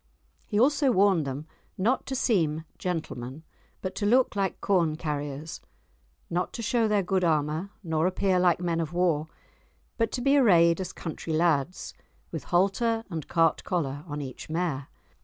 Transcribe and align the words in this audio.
He 0.47 0.59
also 0.59 0.89
warned 0.89 1.27
them 1.27 1.45
not 1.77 2.07
to 2.07 2.15
seem 2.15 2.65
gentlemen, 2.79 3.43
but 3.83 3.93
to 3.97 4.05
look 4.07 4.35
like 4.35 4.59
corn 4.59 4.95
carriers; 4.95 5.61
not 6.27 6.53
to 6.53 6.63
show 6.63 6.87
their 6.87 7.03
good 7.03 7.23
armour, 7.23 7.69
nor 7.83 8.07
appear 8.07 8.39
like 8.39 8.59
men 8.59 8.79
of 8.79 8.93
war, 8.93 9.27
but 9.99 10.11
to 10.13 10.21
be 10.21 10.35
arrayed 10.37 10.81
as 10.81 10.91
country 10.91 11.33
lads, 11.33 11.93
with 12.31 12.45
halter 12.45 13.03
and 13.11 13.27
cart 13.27 13.63
collar 13.63 14.03
on 14.07 14.21
each 14.21 14.49
mare. 14.49 14.87